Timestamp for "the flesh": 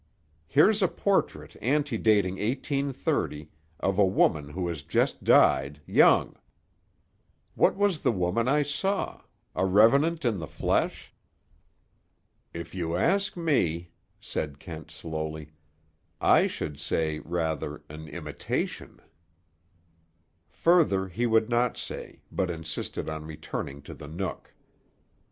10.39-11.13